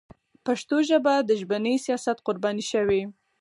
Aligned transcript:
پښتو 0.45 0.75
ژبه 0.89 1.13
د 1.21 1.29
ژبني 1.39 1.75
سیاست 1.85 2.17
قرباني 2.25 2.65
شوې. 2.71 3.01